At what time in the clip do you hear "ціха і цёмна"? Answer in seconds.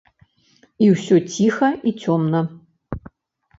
1.35-2.43